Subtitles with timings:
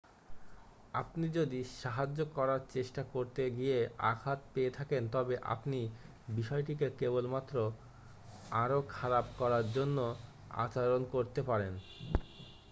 [0.93, 3.77] আপনি যদি সাহায্য করার চেষ্টা করতে গিয়ে
[4.11, 5.79] আঘাত পেয়ে থাকেন তবে আপনি
[6.29, 7.55] বিষয়টিকে কেবলমাত্র
[8.55, 9.97] আরও খারাপ করার জন্য
[10.63, 11.73] আচরণ করতে পারেন